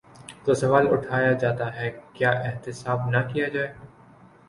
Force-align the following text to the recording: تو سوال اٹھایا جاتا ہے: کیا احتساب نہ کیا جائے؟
تو 0.43 0.53
سوال 0.53 0.85
اٹھایا 0.91 1.31
جاتا 1.33 1.67
ہے: 1.75 1.89
کیا 2.13 2.31
احتساب 2.47 2.99
نہ 3.09 3.17
کیا 3.33 3.47
جائے؟ 3.47 3.71